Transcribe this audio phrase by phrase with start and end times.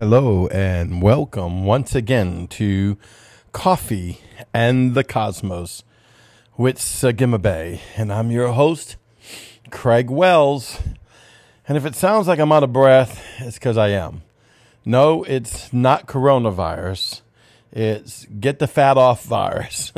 [0.00, 2.96] Hello and welcome once again to
[3.50, 4.20] Coffee
[4.54, 5.82] and the Cosmos
[6.56, 7.80] with Sagima Bay.
[7.96, 8.94] And I'm your host,
[9.72, 10.78] Craig Wells.
[11.66, 14.22] And if it sounds like I'm out of breath, it's because I am.
[14.84, 17.22] No, it's not coronavirus.
[17.72, 19.92] It's get the fat off virus.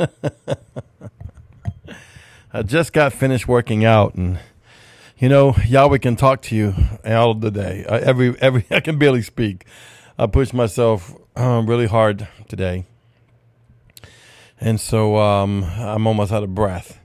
[2.51, 4.39] I just got finished working out and
[5.21, 6.73] you know, Yahweh can talk to you
[7.05, 7.85] all the day.
[7.87, 9.65] Every every I can barely speak.
[10.21, 12.85] I pushed myself um, really hard today,
[14.59, 16.99] and so um, I'm almost out of breath.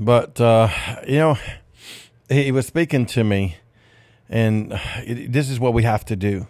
[0.00, 0.68] But uh,
[1.06, 1.38] you know,
[2.28, 3.58] he, he, was speaking to me,
[4.28, 6.48] and it, this is what we have to do.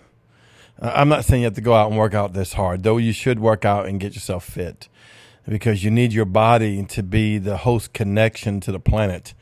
[0.81, 3.13] I'm not saying you have to go out and work out this hard, though you
[3.13, 4.89] should work out and get yourself fit
[5.47, 9.35] because you need your body to be the host connection to the planet.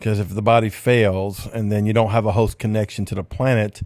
[0.00, 3.22] Because if the body fails and then you don't have a host connection to the
[3.22, 3.82] planet,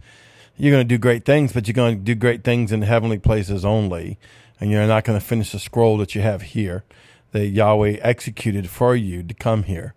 [0.61, 3.17] you're going to do great things, but you're going to do great things in heavenly
[3.17, 4.19] places only.
[4.59, 6.83] And you're not going to finish the scroll that you have here
[7.31, 9.95] that Yahweh executed for you to come here.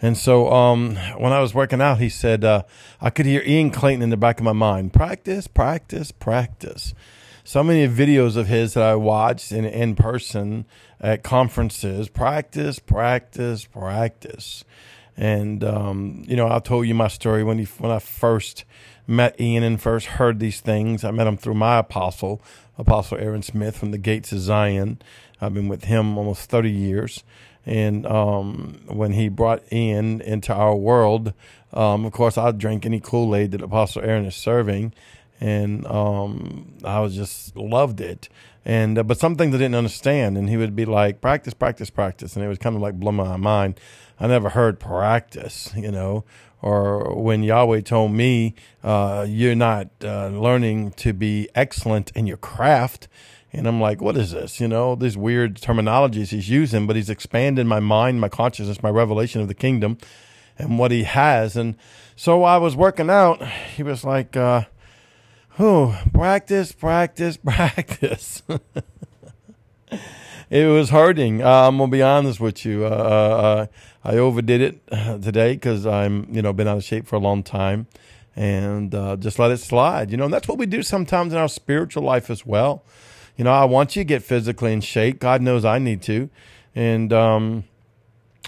[0.00, 2.62] And so um, when I was working out, he said, uh,
[3.00, 6.94] I could hear Ian Clayton in the back of my mind practice, practice, practice.
[7.42, 10.66] So many videos of his that I watched in, in person
[11.00, 14.64] at conferences practice, practice, practice.
[15.16, 18.64] And, um, you know, I told you my story when, he, when I first
[19.06, 21.04] met Ian and first heard these things.
[21.04, 22.42] I met him through my apostle,
[22.78, 25.00] Apostle Aaron Smith from the Gates of Zion.
[25.40, 27.24] I've been with him almost 30 years.
[27.64, 31.32] And um, when he brought Ian into our world,
[31.72, 34.92] um, of course, I drank any Kool Aid that Apostle Aaron is serving.
[35.40, 38.28] And um, I was just loved it.
[38.64, 41.88] And uh, but some things I didn't understand, and he would be like, "Practice, practice,
[41.88, 43.78] practice," and it was kind of like blow my mind.
[44.18, 46.24] I never heard practice, you know,
[46.62, 52.38] or when Yahweh told me, uh, you're not uh, learning to be excellent in your
[52.38, 53.08] craft.
[53.52, 54.60] And I'm like, what is this?
[54.60, 58.90] You know, these weird terminologies he's using, but he's expanding my mind, my consciousness, my
[58.90, 59.98] revelation of the kingdom
[60.58, 61.56] and what he has.
[61.56, 61.76] And
[62.16, 63.46] so I was working out.
[63.76, 64.64] He was like, uh,
[65.58, 68.42] oh, practice, practice, practice.
[70.50, 71.42] it was hurting.
[71.42, 72.84] Uh, I'm gonna be honest with you.
[72.84, 73.66] Uh, uh,
[74.04, 74.86] I overdid it
[75.22, 77.86] today because I'm, you know, been out of shape for a long time,
[78.34, 80.10] and uh, just let it slide.
[80.10, 82.84] You know, and that's what we do sometimes in our spiritual life as well.
[83.36, 85.18] You know, I want you to get physically in shape.
[85.18, 86.30] God knows I need to,
[86.74, 87.64] and um,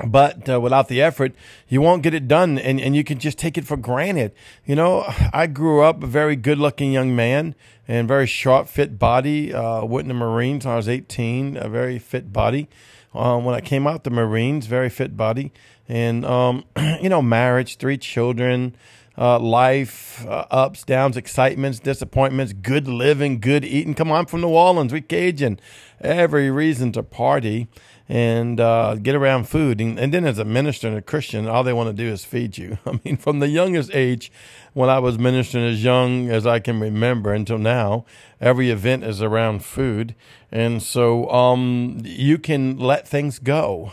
[0.06, 1.34] but uh, without the effort,
[1.68, 4.32] you won't get it done, and, and you can just take it for granted.
[4.64, 7.54] You know, I grew up a very good looking young man
[7.88, 9.52] and very sharp, fit body.
[9.52, 12.68] Uh, went in the Marines when I was 18, a very fit body.
[13.14, 15.52] Um, when I came out the Marines, very fit body.
[15.88, 16.64] And, um,
[17.00, 18.76] you know, marriage, three children,
[19.16, 23.94] uh, life, uh, ups, downs, excitements, disappointments, good living, good eating.
[23.94, 25.58] Come on, from New Orleans, we Cajun.
[26.00, 27.66] Every reason to party
[28.08, 29.80] and uh, get around food.
[29.80, 32.24] And, and, then as a minister and a Christian, all they want to do is
[32.24, 32.78] feed you.
[32.86, 34.32] I mean, from the youngest age,
[34.72, 38.06] when I was ministering as young as I can remember until now,
[38.40, 40.14] every event is around food.
[40.50, 43.92] And so um, you can let things go.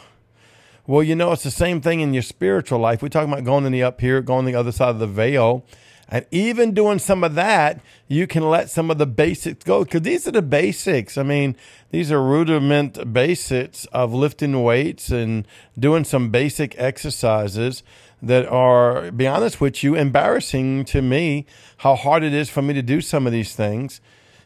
[0.88, 3.02] Well, you know, it's the same thing in your spiritual life.
[3.02, 5.66] We talk about going in the up here, going the other side of the veil.
[6.08, 10.02] And even doing some of that, you can let some of the basics go because
[10.02, 11.18] these are the basics.
[11.18, 11.56] I mean,
[11.90, 17.82] these are rudiment basics of lifting weights and doing some basic exercises
[18.22, 21.46] that are, be honest with you, embarrassing to me
[21.78, 24.00] how hard it is for me to do some of these things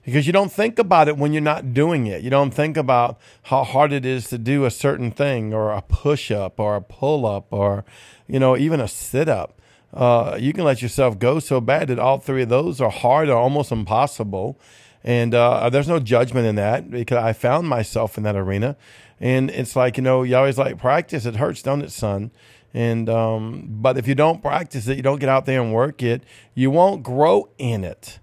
[0.06, 2.22] because you don't think about it when you're not doing it.
[2.22, 5.82] You don't think about how hard it is to do a certain thing or a
[5.82, 7.84] push up or a pull up or,
[8.28, 9.60] you know, even a sit up
[9.94, 13.30] uh, you can let yourself go so bad that all three of those are hard
[13.30, 14.60] or almost impossible.
[15.04, 18.76] And uh, there's no judgment in that because I found myself in that arena.
[19.20, 21.26] And it's like, you know, you always like practice.
[21.26, 22.32] It hurts, don't it, son?
[22.74, 26.04] And, um, but if you don't practice it, you don't get out there and work
[26.04, 28.20] it, you won't grow in it.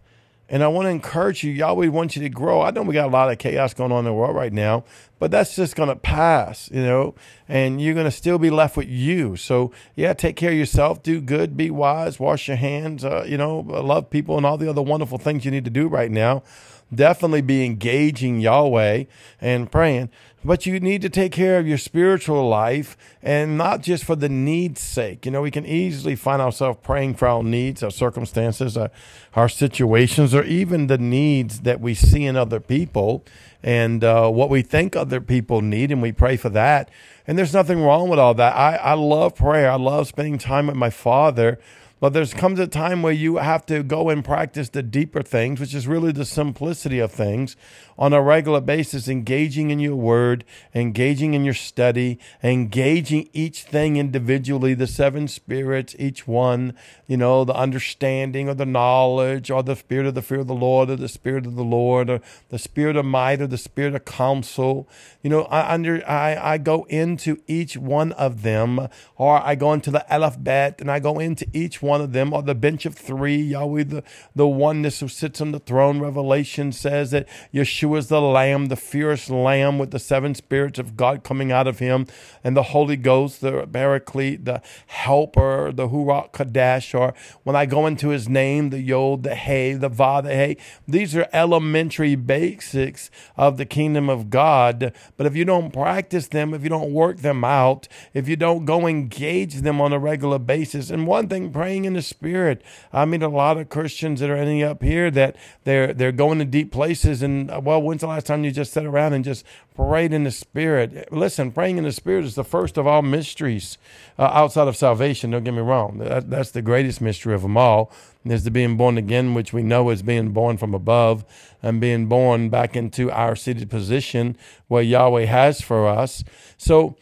[0.48, 1.50] And I want to encourage you.
[1.50, 2.62] Yahweh wants you to grow.
[2.62, 4.84] I know we got a lot of chaos going on in the world right now,
[5.18, 7.16] but that's just going to pass, you know,
[7.48, 9.34] and you're going to still be left with you.
[9.36, 13.36] So, yeah, take care of yourself, do good, be wise, wash your hands, uh, you
[13.36, 16.44] know, love people, and all the other wonderful things you need to do right now.
[16.94, 19.04] Definitely be engaging Yahweh
[19.40, 20.10] and praying
[20.46, 24.28] but you need to take care of your spiritual life and not just for the
[24.28, 25.26] needs sake.
[25.26, 28.90] You know, we can easily find ourselves praying for our needs, our circumstances, our,
[29.34, 33.24] our situations, or even the needs that we see in other people
[33.62, 36.88] and uh, what we think other people need, and we pray for that.
[37.26, 38.54] And there's nothing wrong with all that.
[38.54, 39.68] I, I love prayer.
[39.68, 41.58] I love spending time with my Father
[41.98, 45.60] But there's comes a time where you have to go and practice the deeper things,
[45.60, 47.56] which is really the simplicity of things
[47.98, 50.44] on a regular basis, engaging in your word,
[50.74, 56.74] engaging in your study, engaging each thing individually, the seven spirits, each one,
[57.06, 60.54] you know, the understanding or the knowledge or the spirit of the fear of the
[60.54, 62.20] Lord or the spirit of the Lord or
[62.50, 64.86] the spirit of might or the spirit of counsel.
[65.22, 69.72] You know, I under I, I go into each one of them, or I go
[69.72, 72.94] into the alphabet and I go into each one of them, or the bench of
[72.94, 74.02] three, Yahweh, the,
[74.34, 76.00] the oneness who sits on the throne.
[76.00, 80.96] Revelation says that Yeshua is the Lamb, the fierce Lamb with the seven spirits of
[80.96, 82.06] God coming out of him,
[82.42, 87.86] and the Holy Ghost, the Paraclete, the Helper, the Hurak Kadash, or when I go
[87.86, 90.56] into his name, the Yod, the Hey, the Va, the Hey.
[90.88, 94.92] These are elementary basics of the kingdom of God.
[95.16, 98.64] But if you don't practice them, if you don't work them out, if you don't
[98.64, 102.62] go engage them on a regular basis, and one thing, praying in the Spirit.
[102.92, 106.38] I mean, a lot of Christians that are ending up here that they're they're going
[106.38, 109.44] to deep places, and well, when's the last time you just sat around and just
[109.74, 111.12] prayed in the Spirit?
[111.12, 113.78] Listen, praying in the Spirit is the first of all mysteries
[114.18, 115.30] uh, outside of salvation.
[115.30, 117.92] Don't get me wrong; that, that's the greatest mystery of them all.
[118.24, 121.24] is the being born again, which we know is being born from above
[121.62, 124.36] and being born back into our seated position
[124.68, 126.24] where Yahweh has for us.
[126.56, 126.96] So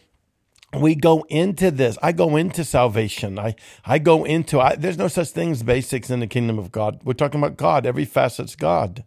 [0.81, 1.97] we go into this.
[2.01, 3.39] I go into salvation.
[3.39, 3.55] I,
[3.85, 6.99] I go into, I, there's no such thing as basics in the kingdom of God.
[7.03, 7.85] We're talking about God.
[7.85, 9.03] Every facet's God.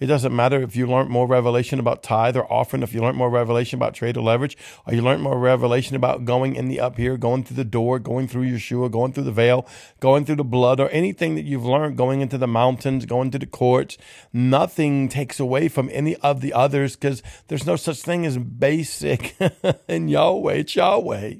[0.00, 3.16] It doesn't matter if you learned more revelation about tithe or offering, if you learned
[3.16, 4.56] more revelation about trade or leverage,
[4.86, 7.98] or you learned more revelation about going in the up here, going through the door,
[7.98, 9.66] going through Yeshua, going through the veil,
[10.00, 13.38] going through the blood, or anything that you've learned going into the mountains, going to
[13.38, 13.96] the courts.
[14.32, 19.36] Nothing takes away from any of the others because there's no such thing as basic
[19.88, 20.54] in Yahweh.
[20.54, 21.34] It's Yahweh.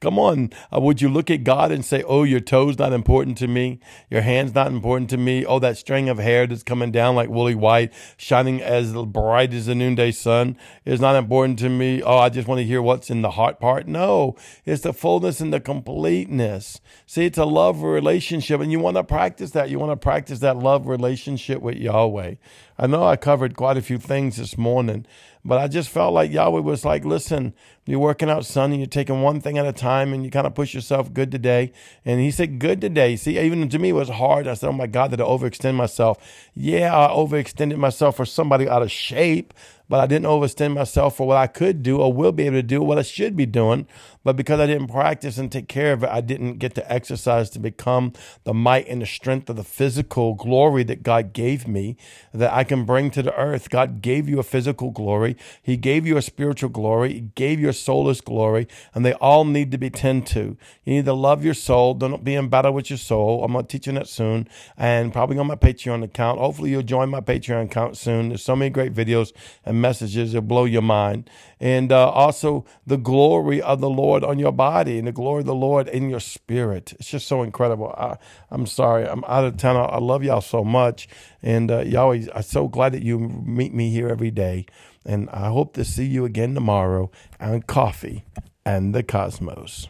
[0.00, 0.50] Come on.
[0.74, 3.80] Uh, would you look at God and say, Oh, your toe's not important to me?
[4.10, 5.44] Your hand's not important to me?
[5.44, 9.66] Oh, that string of hair that's coming down like woolly white, shining as bright as
[9.66, 12.02] the noonday sun is not important to me.
[12.02, 13.86] Oh, I just want to hear what's in the heart part.
[13.86, 16.80] No, it's the fullness and the completeness.
[17.06, 19.70] See, it's a love relationship, and you want to practice that.
[19.70, 22.34] You want to practice that love relationship with Yahweh.
[22.78, 25.06] I know I covered quite a few things this morning,
[25.48, 27.54] but I just felt like Yahweh was like, listen,
[27.86, 30.46] you're working out, son, and you're taking one thing at a time and you kind
[30.46, 31.72] of push yourself good today.
[32.04, 33.16] And he said, good today.
[33.16, 34.46] See, even to me, it was hard.
[34.46, 36.18] I said, oh my God, did I overextend myself?
[36.54, 39.54] Yeah, I overextended myself for somebody out of shape
[39.88, 42.62] but I didn't overextend myself for what I could do or will be able to
[42.62, 43.86] do, what I should be doing.
[44.24, 47.48] But because I didn't practice and take care of it, I didn't get to exercise
[47.50, 48.12] to become
[48.44, 51.96] the might and the strength of the physical glory that God gave me
[52.34, 53.70] that I can bring to the earth.
[53.70, 55.36] God gave you a physical glory.
[55.62, 57.14] He gave you a spiritual glory.
[57.14, 60.58] He gave you a soulless glory, and they all need to be tended to.
[60.84, 61.94] You need to love your soul.
[61.94, 63.44] Don't be in battle with your soul.
[63.44, 66.38] I'm going to teach you that soon and probably on my Patreon account.
[66.38, 68.28] Hopefully you'll join my Patreon account soon.
[68.28, 69.32] There's so many great videos
[69.64, 71.30] and messages that blow your mind.
[71.60, 75.46] And uh, also the glory of the Lord on your body and the glory of
[75.46, 76.94] the Lord in your spirit.
[76.98, 77.94] It's just so incredible.
[77.96, 78.18] I,
[78.52, 79.76] am sorry, I'm out of town.
[79.76, 81.08] I love y'all so much.
[81.42, 84.66] And uh, y'all, I'm so glad that you meet me here every day.
[85.04, 88.24] And I hope to see you again tomorrow on Coffee
[88.64, 89.88] and the Cosmos.